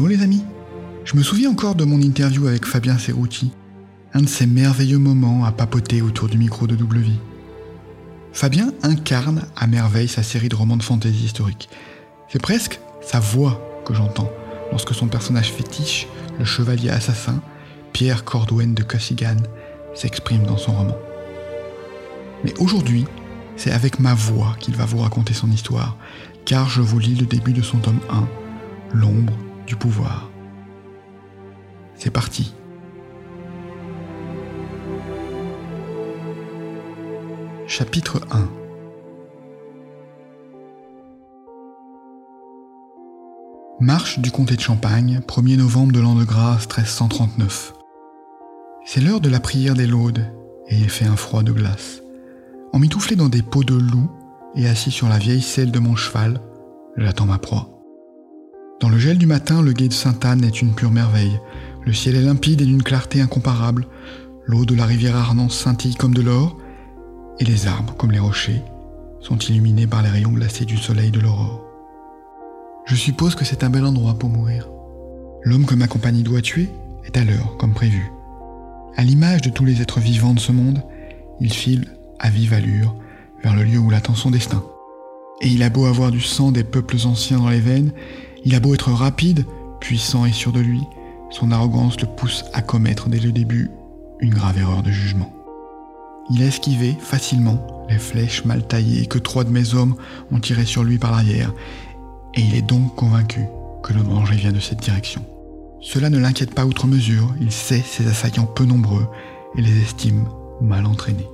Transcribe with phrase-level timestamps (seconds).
[0.00, 0.42] Allô les amis?
[1.04, 3.52] Je me souviens encore de mon interview avec Fabien Cerruti,
[4.14, 7.18] un de ces merveilleux moments à papoter autour du micro de double vie.
[8.32, 11.68] Fabien incarne à merveille sa série de romans de fantasy historique.
[12.30, 14.30] C'est presque sa voix que j'entends
[14.70, 16.08] lorsque son personnage fétiche,
[16.38, 17.42] le chevalier assassin,
[17.92, 19.36] Pierre Cordouenne de Cossigan,
[19.94, 20.96] s'exprime dans son roman.
[22.42, 23.04] Mais aujourd'hui,
[23.54, 25.98] c'est avec ma voix qu'il va vous raconter son histoire,
[26.46, 28.26] car je vous lis le début de son tome 1,
[28.94, 29.34] L'ombre
[29.76, 30.30] pouvoir.
[31.94, 32.54] C'est parti.
[37.66, 38.48] Chapitre 1
[43.80, 47.72] Marche du comté de Champagne, 1er novembre de l'an de grâce 1339.
[48.84, 50.30] C'est l'heure de la prière des laudes,
[50.68, 52.02] et il fait un froid de glace.
[52.72, 54.10] Emmitouflé dans des peaux de loup
[54.54, 56.40] et assis sur la vieille selle de mon cheval,
[56.98, 57.69] j'attends ma proie.
[58.80, 61.38] Dans le gel du matin, le guet de Sainte-Anne est une pure merveille.
[61.84, 63.86] Le ciel est limpide et d'une clarté incomparable.
[64.46, 66.56] L'eau de la rivière Arnance scintille comme de l'or,
[67.38, 68.62] et les arbres, comme les rochers,
[69.20, 71.62] sont illuminés par les rayons glacés du soleil de l'aurore.
[72.86, 74.66] Je suppose que c'est un bel endroit pour mourir.
[75.42, 76.70] L'homme que ma compagnie doit tuer
[77.04, 78.10] est à l'heure, comme prévu.
[78.96, 80.82] À l'image de tous les êtres vivants de ce monde,
[81.38, 81.84] il file
[82.18, 82.96] à vive allure
[83.42, 84.62] vers le lieu où l'attend son destin.
[85.40, 87.92] Et il a beau avoir du sang des peuples anciens dans les veines,
[88.44, 89.44] il a beau être rapide,
[89.80, 90.82] puissant et sûr de lui,
[91.30, 93.70] son arrogance le pousse à commettre dès le début
[94.20, 95.32] une grave erreur de jugement.
[96.30, 99.96] Il a esquivé facilement les flèches mal taillées que trois de mes hommes
[100.30, 101.52] ont tirées sur lui par l'arrière,
[102.34, 103.40] et il est donc convaincu
[103.82, 105.24] que le danger vient de cette direction.
[105.80, 109.08] Cela ne l'inquiète pas outre mesure, il sait ses assaillants peu nombreux
[109.56, 110.26] et les estime
[110.60, 111.28] mal entraînés.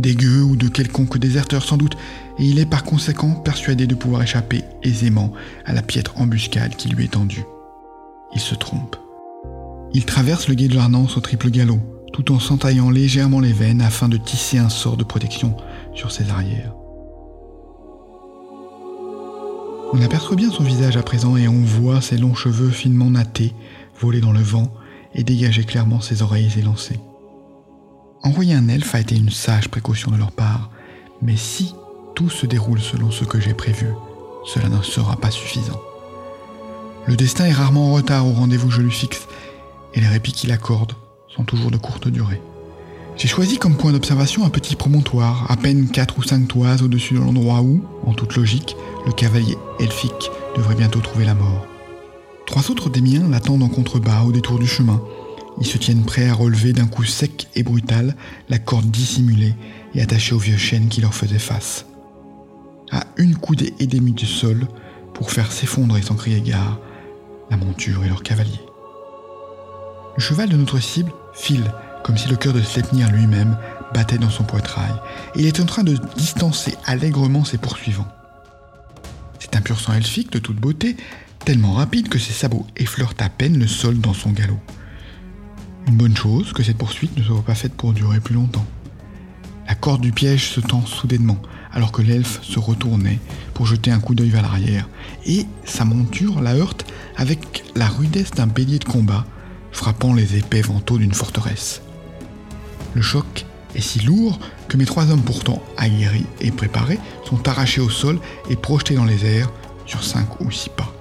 [0.00, 1.94] Des ou de quelconque déserteur sans doute,
[2.38, 5.34] et il est par conséquent persuadé de pouvoir échapper aisément
[5.66, 7.44] à la piètre embuscade qui lui est tendue.
[8.34, 8.96] Il se trompe.
[9.92, 11.80] Il traverse le guet de l'Arnance au triple galop,
[12.14, 15.54] tout en s'entaillant légèrement les veines afin de tisser un sort de protection
[15.94, 16.72] sur ses arrières.
[19.92, 23.52] On aperçoit bien son visage à présent et on voit ses longs cheveux finement nattés
[24.00, 24.72] voler dans le vent
[25.14, 27.00] et dégager clairement ses oreilles élancées.
[28.22, 30.70] Envoyer un elfe a été une sage précaution de leur part,
[31.22, 31.74] mais si
[32.14, 33.88] tout se déroule selon ce que j'ai prévu,
[34.46, 35.80] cela ne sera pas suffisant.
[37.06, 39.26] Le destin est rarement en retard au rendez-vous que je lui fixe,
[39.94, 40.92] et les répits qu'il accorde
[41.34, 42.42] sont toujours de courte durée.
[43.16, 47.14] J'ai choisi comme point d'observation un petit promontoire, à peine 4 ou 5 toises au-dessus
[47.14, 48.76] de l'endroit où, en toute logique,
[49.06, 51.66] le cavalier elfique devrait bientôt trouver la mort.
[52.46, 55.00] Trois autres des miens l'attendent en contrebas au détour du chemin.
[55.60, 58.16] Ils se tiennent prêts à relever d'un coup sec et brutal
[58.48, 59.54] la corde dissimulée
[59.94, 61.84] et attachée au vieux chêne qui leur faisait face.
[62.90, 64.66] À une coudée et demie du sol,
[65.14, 66.80] pour faire s'effondrer sans crier gare,
[67.50, 68.60] la monture et leur cavalier.
[70.16, 71.70] Le cheval de notre cible file
[72.02, 73.56] comme si le cœur de Sleipnir lui-même
[73.92, 74.92] battait dans son poitrail,
[75.34, 78.08] et il est en train de distancer allègrement ses poursuivants.
[79.38, 80.96] C'est un pur sang elfique de toute beauté,
[81.44, 84.58] tellement rapide que ses sabots effleurent à peine le sol dans son galop.
[85.86, 88.66] Une bonne chose que cette poursuite ne soit pas faite pour durer plus longtemps.
[89.68, 91.40] La corde du piège se tend soudainement,
[91.72, 93.20] alors que l'elfe se retournait
[93.54, 94.88] pour jeter un coup d'œil vers l'arrière,
[95.26, 96.86] et sa monture la heurte
[97.16, 99.24] avec la rudesse d'un bélier de combat,
[99.72, 101.82] frappant les épais vantaux d'une forteresse.
[102.94, 107.80] Le choc est si lourd que mes trois hommes pourtant aguerris et préparés sont arrachés
[107.80, 108.18] au sol
[108.48, 109.52] et projetés dans les airs
[109.86, 110.92] sur cinq ou six pas.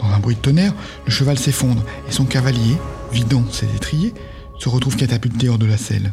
[0.00, 0.74] Dans un bruit de tonnerre,
[1.06, 2.76] le cheval s'effondre et son cavalier,
[3.12, 4.14] vidant ses étriers,
[4.58, 6.12] se retrouve catapulté hors de la selle.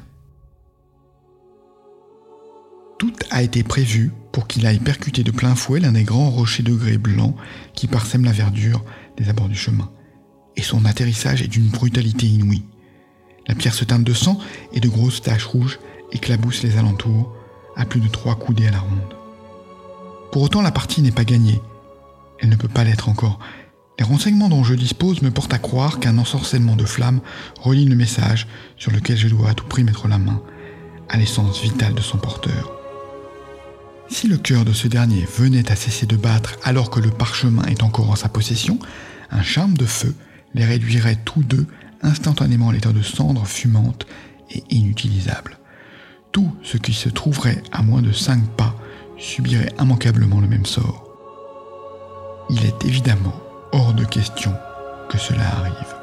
[2.98, 6.64] Tout a été prévu pour qu'il aille percuter de plein fouet l'un des grands rochers
[6.64, 7.36] de grès blanc
[7.74, 8.84] qui parsèment la verdure
[9.18, 9.92] des abords du chemin.
[10.56, 12.64] Et son atterrissage est d'une brutalité inouïe.
[13.48, 14.40] La pierre se teinte de sang
[14.74, 15.80] et de grosses taches rouges
[16.12, 17.36] éclaboussent les alentours
[17.76, 19.16] à plus de trois coudées à la ronde.
[20.32, 21.62] Pour autant, la partie n'est pas gagnée.
[22.40, 23.40] Elle ne peut pas l'être encore.
[24.00, 27.22] Les renseignements dont je dispose me portent à croire qu'un ensorcellement de flammes
[27.60, 28.48] relie le message
[28.78, 30.42] sur lequel je dois à tout prix mettre la main,
[31.10, 32.72] à l'essence vitale de son porteur.
[34.10, 37.64] Si le cœur de ce dernier venait à cesser de battre alors que le parchemin
[37.64, 38.78] est encore en sa possession,
[39.32, 40.14] un charme de feu
[40.54, 41.66] les réduirait tous deux
[42.04, 44.06] instantanément à l'état de cendres fumantes
[44.52, 45.58] et inutilisables.
[46.32, 48.76] Tout ce qui se trouverait à moins de cinq pas
[49.18, 51.04] subirait immanquablement le même sort.
[52.52, 53.34] Il est évidemment
[53.72, 54.54] hors de question
[55.10, 55.96] que cela arrive.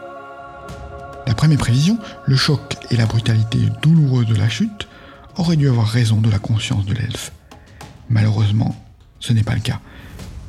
[1.26, 4.88] D'après mes prévisions, le choc et la brutalité douloureuse de la chute
[5.36, 7.32] auraient dû avoir raison de la conscience de l'elfe.
[8.08, 8.76] Malheureusement,
[9.20, 9.80] ce n'est pas le cas.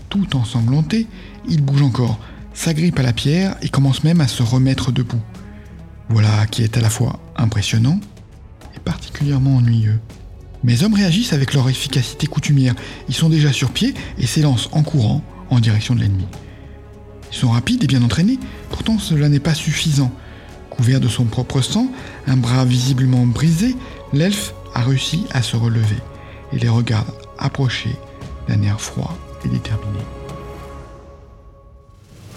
[0.09, 1.07] Tout ensanglanté,
[1.47, 2.19] il bouge encore,
[2.53, 5.21] s'agrippe à la pierre et commence même à se remettre debout.
[6.09, 7.99] Voilà qui est à la fois impressionnant
[8.75, 9.99] et particulièrement ennuyeux.
[10.63, 12.75] Mes hommes réagissent avec leur efficacité coutumière.
[13.07, 16.25] Ils sont déjà sur pied et s'élancent en courant en direction de l'ennemi.
[17.35, 18.39] Ils sont rapides et bien entraînés,
[18.69, 20.09] pourtant cela n'est pas suffisant.
[20.69, 21.91] Couvert de son propre sang,
[22.27, 23.75] un bras visiblement brisé,
[24.13, 25.97] l'elfe a réussi à se relever
[26.53, 27.89] et les regarde approcher
[28.47, 29.99] d'un air froid et déterminé.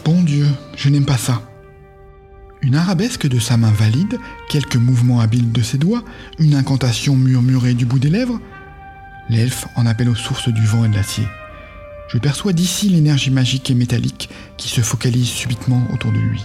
[0.05, 1.43] Bon Dieu, je n'aime pas ça.
[2.61, 4.19] Une arabesque de sa main valide,
[4.49, 6.03] quelques mouvements habiles de ses doigts,
[6.41, 8.41] une incantation murmurée du bout des lèvres.
[9.29, 11.25] L'elfe en appelle aux sources du vent et de l'acier.
[12.09, 16.43] Je perçois d'ici l'énergie magique et métallique qui se focalise subitement autour de lui.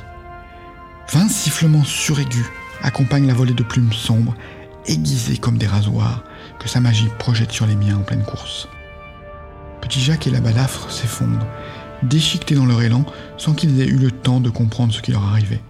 [1.11, 2.45] Vingt sifflements suraigus
[2.81, 4.35] accompagnent la volée de plumes sombres,
[4.85, 6.23] aiguisées comme des rasoirs,
[6.59, 8.67] que sa magie projette sur les miens en pleine course.
[9.81, 11.47] Petit Jacques et la balafre s'effondrent,
[12.03, 13.05] déchiquetés dans leur élan
[13.37, 15.61] sans qu'ils aient eu le temps de comprendre ce qui leur arrivait.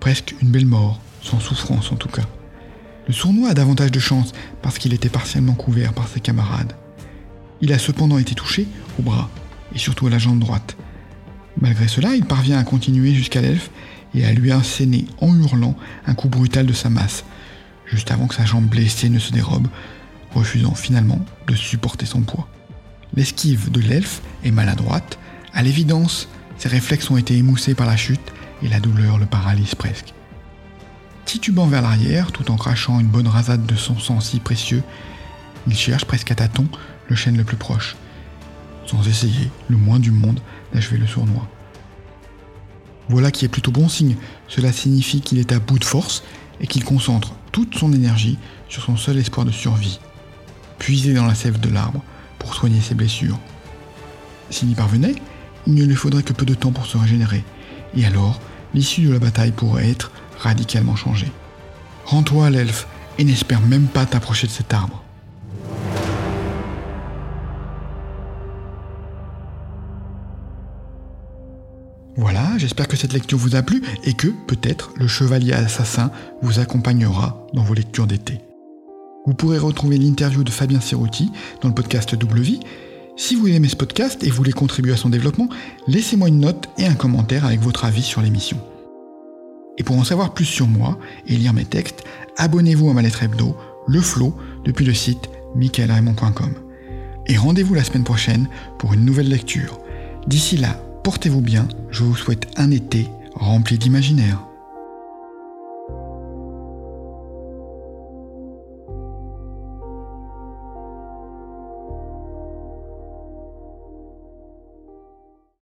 [0.00, 2.24] Presque une belle mort, sans souffrance en tout cas.
[3.06, 6.74] Le sournois a davantage de chance parce qu'il était partiellement couvert par ses camarades.
[7.64, 8.68] Il a cependant été touché
[8.98, 9.30] au bras
[9.74, 10.76] et surtout à la jambe droite.
[11.62, 13.70] Malgré cela, il parvient à continuer jusqu'à l'elfe
[14.14, 15.74] et à lui asséner en hurlant
[16.06, 17.24] un coup brutal de sa masse,
[17.86, 19.68] juste avant que sa jambe blessée ne se dérobe,
[20.34, 22.50] refusant finalement de supporter son poids.
[23.16, 25.18] L'esquive de l'elfe est maladroite
[25.54, 26.28] à l'évidence,
[26.58, 28.30] ses réflexes ont été émoussés par la chute
[28.62, 30.12] et la douleur le paralyse presque.
[31.24, 34.82] Titubant vers l'arrière, tout en crachant une bonne rasade de son sang si précieux,
[35.66, 36.68] il cherche presque à tâtons
[37.08, 37.96] le chêne le plus proche,
[38.86, 40.40] sans essayer le moins du monde
[40.72, 41.48] d'achever le sournois.
[43.08, 44.16] Voilà qui est plutôt bon signe,
[44.48, 46.22] cela signifie qu'il est à bout de force
[46.60, 50.00] et qu'il concentre toute son énergie sur son seul espoir de survie,
[50.78, 52.02] puiser dans la sève de l'arbre
[52.38, 53.38] pour soigner ses blessures.
[54.50, 55.14] S'il y parvenait,
[55.66, 57.44] il ne lui faudrait que peu de temps pour se régénérer,
[57.96, 58.40] et alors
[58.72, 61.30] l'issue de la bataille pourrait être radicalement changée.
[62.06, 62.86] Rends-toi à l'elfe
[63.18, 65.03] et n'espère même pas t'approcher de cet arbre.
[72.16, 76.10] Voilà, j'espère que cette lecture vous a plu et que, peut-être, le chevalier assassin
[76.42, 78.40] vous accompagnera dans vos lectures d'été.
[79.26, 82.42] Vous pourrez retrouver l'interview de Fabien Ceruti dans le podcast Double
[83.16, 85.48] si vous aimez ce podcast et voulez contribuer à son développement,
[85.86, 88.58] laissez-moi une note et un commentaire avec votre avis sur l'émission.
[89.78, 92.02] Et pour en savoir plus sur moi et lire mes textes,
[92.38, 93.56] abonnez-vous à ma lettre hebdo,
[93.86, 94.34] Le Flow,
[94.64, 96.54] depuis le site michaelraymond.com.
[97.28, 99.78] Et rendez-vous la semaine prochaine pour une nouvelle lecture.
[100.26, 104.38] D'ici là, portez-vous bien, je vous souhaite un été rempli d'imaginaire.